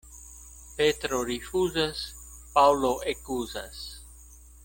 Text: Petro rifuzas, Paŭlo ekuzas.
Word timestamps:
Petro 0.77 1.19
rifuzas, 1.29 2.01
Paŭlo 2.55 2.91
ekuzas. 3.13 3.87